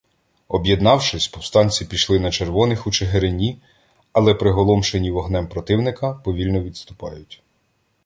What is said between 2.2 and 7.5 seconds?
червоних у Чигирині, але, приголомшені вогнем противника, повільно відступають.